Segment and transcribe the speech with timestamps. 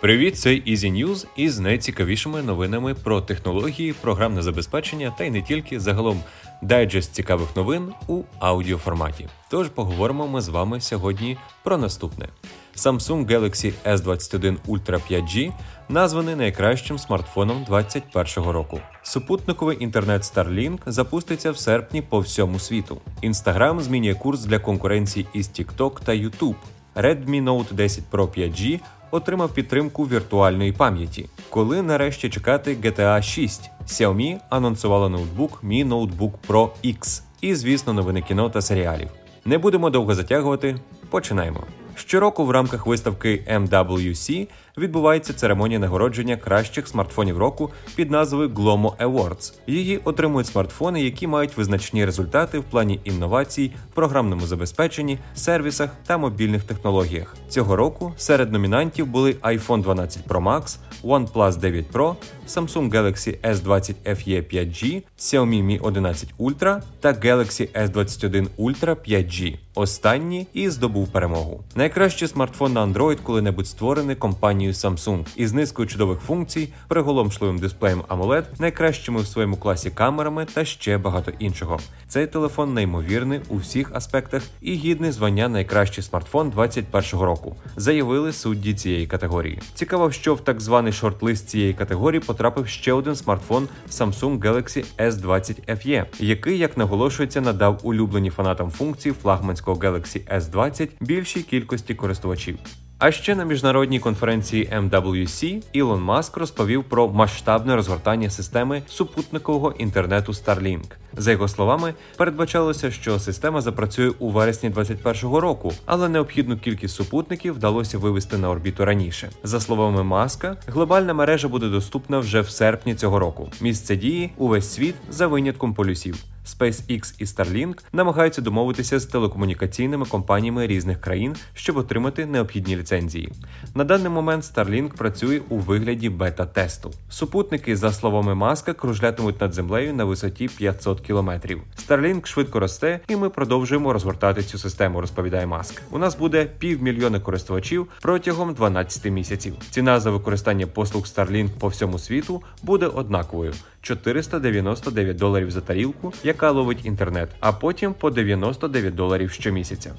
[0.00, 5.80] Привіт, це Easy News із найцікавішими новинами про технології, програмне забезпечення та й не тільки
[5.80, 6.20] загалом
[6.62, 9.28] дайджест цікавих новин у аудіоформаті.
[9.50, 12.28] Тож поговоримо ми з вами сьогодні про наступне:
[12.76, 15.52] Samsung Galaxy S21 Ultra 5G
[15.88, 18.80] названий найкращим смартфоном 2021 року.
[19.02, 23.00] Супутниковий інтернет Starlink запуститься в серпні по всьому світу.
[23.22, 26.56] Instagram змінює курс для конкуренції із TikTok та YouTube.
[26.94, 28.80] Redmi Note 10 Pro 5G
[29.14, 31.26] отримав підтримку віртуальної пам'яті.
[31.50, 37.22] Коли нарешті чекати GTA 6, Xiaomi анонсувала ноутбук Mi Notebook Pro X.
[37.40, 39.08] І, звісно, новини кіно та серіалів.
[39.44, 40.76] Не будемо довго затягувати.
[41.10, 41.64] Починаємо.
[41.94, 49.54] Щороку в рамках виставки MWC відбувається церемонія нагородження кращих смартфонів року під назвою Glomo Awards.
[49.66, 56.64] Її отримують смартфони, які мають визначні результати в плані інновацій, програмному забезпеченні, сервісах та мобільних
[56.64, 57.36] технологіях.
[57.48, 62.14] Цього року серед номінантів були iPhone 12 Pro Max, OnePlus 9 Pro,
[62.48, 69.56] Samsung Galaxy S20 FE 5G, Xiaomi Mi 11 Ultra та Galaxy S21 Ultra 5G.
[69.74, 71.64] Останній і здобув перемогу.
[71.74, 78.44] Найкращий смартфон на Android коли-небудь створений компанією Samsung із низкою чудових функцій, приголомшливим дисплеєм AMOLED,
[78.58, 81.78] найкращими в своєму класі камерами та ще багато іншого.
[82.08, 87.56] Цей телефон неймовірний у всіх аспектах і гідний звання найкращий смартфон 2021 року.
[87.76, 89.58] Заявили судді цієї категорії.
[89.74, 95.68] Цікаво, що в так званий шорт-лист цієї категорії потрапив ще один смартфон Samsung Galaxy S20
[95.68, 102.58] FE, який, як наголошується, надав улюблені фанатам функції флагманського Galaxy S20 більшій кількості користувачів.
[103.04, 110.32] А ще на міжнародній конференції MWC Ілон Маск розповів про масштабне розгортання системи супутникового інтернету
[110.32, 110.84] Starlink.
[111.16, 117.54] За його словами, передбачалося, що система запрацює у вересні 2021 року, але необхідну кількість супутників
[117.54, 119.30] вдалося вивести на орбіту раніше.
[119.42, 123.50] За словами Маска, глобальна мережа буде доступна вже в серпні цього року.
[123.60, 126.16] Місце дії увесь світ за винятком полюсів.
[126.46, 133.32] SpaceX і Starlink намагаються домовитися з телекомунікаційними компаніями різних країн, щоб отримати необхідні ліцензії.
[133.74, 136.90] На даний момент Starlink працює у вигляді бета-тесту.
[137.08, 141.62] Супутники, за словами Маска, кружлятимуть над землею на висоті 500 кілометрів.
[141.88, 145.00] Starlink швидко росте, і ми продовжуємо розгортати цю систему.
[145.00, 145.82] Розповідає Маск.
[145.90, 149.54] У нас буде півмільйона користувачів протягом 12 місяців.
[149.70, 153.54] Ціна за використання послуг Starlink по всьому світу буде однаковою.
[153.84, 159.94] 499 доларів за тарілку, яка ловить інтернет, а потім по 99 доларів щомісяця.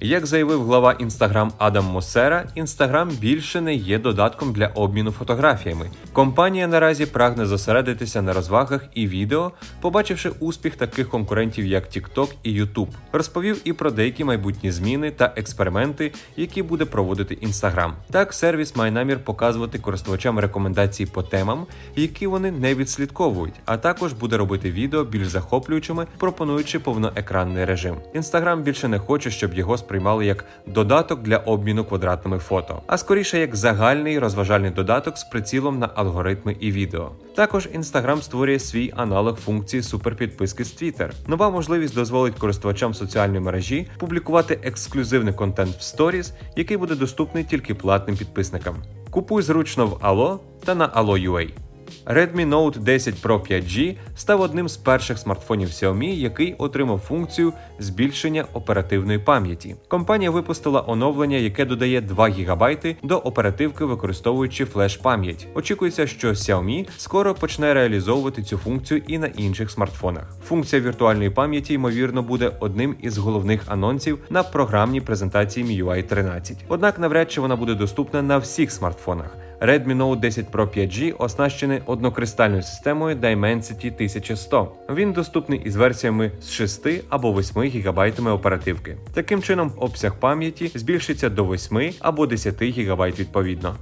[0.00, 5.90] Як заявив глава Instagram Адам Мосера, Instagram більше не є додатком для обміну фотографіями.
[6.12, 12.62] Компанія наразі прагне зосередитися на розвагах і відео, побачивши успіх таких конкурентів, як TikTok і
[12.62, 12.88] YouTube.
[13.12, 17.92] Розповів і про деякі майбутні зміни та експерименти, які буде проводити Instagram.
[18.10, 21.66] Так, сервіс має намір показувати користувачам рекомендації по темам,
[21.96, 27.96] які вони не відслідковують, а також буде робити відео більш захоплюючими, пропонуючи повноекранний режим.
[28.14, 33.38] Instagram більше не хоче, щоб його сприймали як додаток для обміну квадратними фото, а скоріше
[33.38, 37.10] як загальний розважальний додаток з прицілом на алгоритми і відео.
[37.34, 41.10] Також Instagram створює свій аналог функції суперпідписки з Twitter.
[41.26, 47.74] Нова можливість дозволить користувачам соціальної мережі публікувати ексклюзивний контент в Stories, який буде доступний тільки
[47.74, 48.74] платним підписникам.
[49.10, 51.67] Купуй зручно в Allo та на Allo.ua.
[52.06, 58.44] Redmi Note 10 Pro 5G став одним з перших смартфонів Xiaomi, який отримав функцію збільшення
[58.52, 59.76] оперативної пам'яті.
[59.88, 65.46] Компанія випустила оновлення, яке додає 2 ГБ до оперативки, використовуючи флеш-пам'ять.
[65.54, 70.36] Очікується, що Xiaomi скоро почне реалізовувати цю функцію і на інших смартфонах.
[70.44, 76.64] Функція віртуальної пам'яті, ймовірно, буде одним із головних анонсів на програмній презентації MIUI 13.
[76.68, 79.36] Однак навряд чи вона буде доступна на всіх смартфонах.
[79.60, 84.72] Redmi Note 10 Pro 5G оснащений однокристальною системою Dimensity 1100.
[84.94, 88.96] Він доступний із версіями з 6 або 8 ГБ оперативки.
[89.14, 93.76] Таким чином, обсяг пам'яті збільшиться до 8 або 10 ГБ відповідно.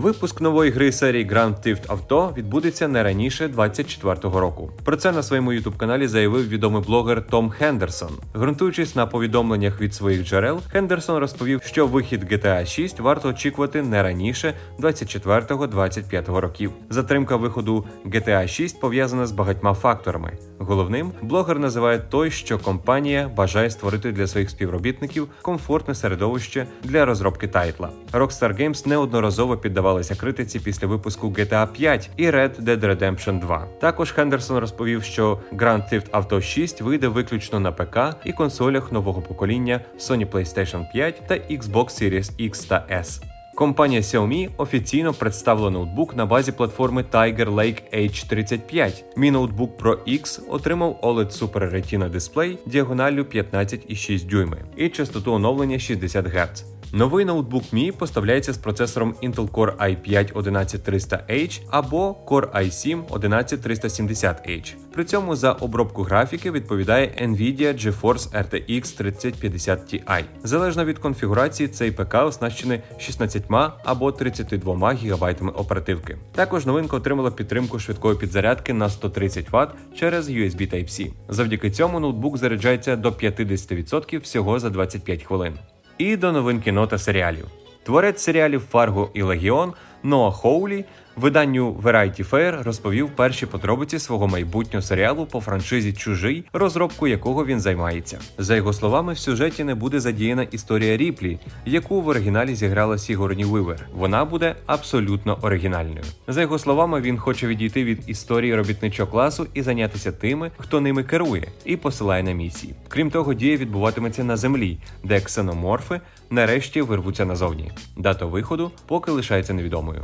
[0.00, 4.70] Випуск нової гри серії Grand Theft Auto відбудеться не раніше 24-го року.
[4.84, 8.10] Про це на своєму ютуб каналі заявив відомий блогер Том Хендерсон.
[8.36, 14.02] Ґрунтуючись на повідомленнях від своїх джерел, Хендерсон розповів, що вихід GTA 6 варто очікувати не
[14.02, 16.72] раніше 24-25 років.
[16.90, 20.32] Затримка виходу GTA 6 пов'язана з багатьма факторами.
[20.58, 27.48] Головним блогер називає той, що компанія бажає створити для своїх співробітників комфортне середовище для розробки
[27.48, 27.90] тайтла.
[28.12, 29.56] Rockstar Games неодноразово
[29.90, 33.66] піддавалися критиці після випуску GTA 5 і Red Dead Redemption 2.
[33.80, 39.22] Також Хендерсон розповів, що Grand Theft Auto 6 вийде виключно на ПК і консолях нового
[39.22, 43.22] покоління Sony PlayStation 5 та Xbox Series X та S.
[43.54, 49.04] Компанія Xiaomi офіційно представила ноутбук на базі платформи Tiger Lake H35.
[49.16, 55.78] Mi Notebook Pro X отримав OLED Super Retina дисплей діагоналлю 15,6 дюйми і частоту оновлення
[55.78, 56.64] 60 Гц.
[56.92, 64.74] Новий ноутбук Mi поставляється з процесором Intel Core i5 11300H або Core i7 11370H.
[64.92, 70.24] При цьому за обробку графіки відповідає Nvidia GeForce RTX 3050 Ti.
[70.42, 73.42] Залежно від конфігурації, цей ПК оснащений 16
[73.84, 76.16] або 32 ГБ оперативки.
[76.32, 81.10] Також новинка отримала підтримку швидкої підзарядки на 130 Вт через USB Type-C.
[81.28, 85.58] Завдяки цьому ноутбук заряджається до 50% всього за 25 хвилин.
[86.00, 87.46] І до новин кіно та серіалів.
[87.82, 90.84] Творець серіалів Фарго і Легіон Ноа Хоулі
[91.16, 97.60] виданню Variety Fair розповів перші подробиці свого майбутнього серіалу по франшизі Чужий, розробку якого він
[97.60, 98.18] займається.
[98.38, 103.44] За його словами, в сюжеті не буде задіяна історія Ріплі, яку в оригіналі зіграла Сігорні
[103.44, 103.86] Вивер.
[103.94, 106.04] Вона буде абсолютно оригінальною.
[106.28, 111.04] За його словами, він хоче відійти від історії робітничого класу і зайнятися тими, хто ними
[111.04, 112.74] керує, і посилає на місії.
[112.88, 117.70] Крім того, дія відбуватиметься на землі, де ксеноморфи нарешті вирвуться назовні.
[117.96, 120.02] Дата виходу поки лишається невідомою.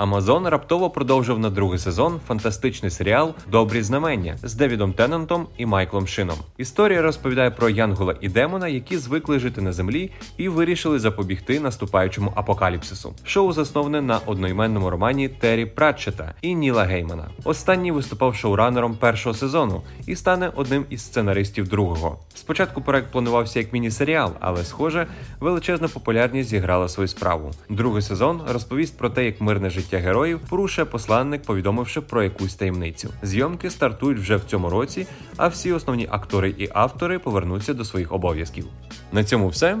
[0.00, 6.06] Амазон раптово продовжив на другий сезон фантастичний серіал Добрі знамення з Девідом Теннантом і Майклом
[6.06, 6.36] Шином.
[6.58, 12.32] Історія розповідає про Янгола і Демона, які звикли жити на землі і вирішили запобігти наступаючому
[12.34, 13.14] апокаліпсису.
[13.24, 17.28] Шоу засноване на одноіменному романі Террі Пратчета і Ніла Геймана.
[17.44, 22.18] Останній виступав шоуранером першого сезону і стане одним із сценаристів другого.
[22.34, 25.06] Спочатку проект планувався як міні-серіал, але, схоже,
[25.40, 27.50] величезна популярність зіграла свою справу.
[27.68, 33.08] Другий сезон розповість про те, як мирне життя героїв порушує посланник, повідомивши про якусь таємницю.
[33.22, 35.06] Зйомки стартують вже в цьому році,
[35.36, 38.66] а всі основні актори і автори повернуться до своїх обов'язків.
[39.12, 39.78] На цьому все.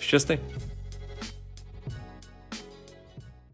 [0.00, 0.38] Щасти!